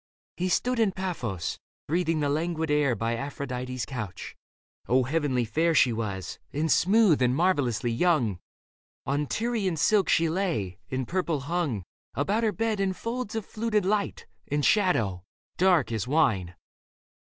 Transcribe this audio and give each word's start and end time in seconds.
He 0.35 0.49
stood 0.49 0.79
in 0.79 0.93
Paphos, 0.93 1.59
breathing 1.87 2.21
the 2.21 2.29
languid 2.29 2.71
air 2.71 2.95
By 2.95 3.15
Aphrodite's 3.15 3.85
couch. 3.85 4.35
O 4.87 5.03
heavenly 5.03 5.45
fair 5.45 5.75
She 5.75 5.93
was, 5.93 6.39
and 6.51 6.71
smooth 6.71 7.21
and 7.21 7.35
marvellously 7.35 7.91
young! 7.91 8.39
On 9.05 9.27
Tyrian 9.27 9.77
silk 9.77 10.09
she 10.09 10.27
lay, 10.27 10.79
and 10.89 11.07
purple 11.07 11.41
hung 11.41 11.83
About 12.15 12.41
her 12.43 12.51
bed 12.51 12.79
in 12.79 12.93
folds 12.93 13.35
of 13.35 13.45
fluted 13.45 13.85
light 13.85 14.25
And 14.47 14.65
shadow, 14.65 15.23
dark 15.57 15.91
as 15.91 16.07
wine. 16.07 16.55